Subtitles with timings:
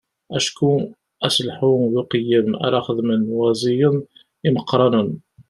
[0.37, 0.71] Acku
[1.25, 3.97] aselḥu d uqeyyem ara xedmen waẓiyen
[4.47, 5.09] imeqqranen.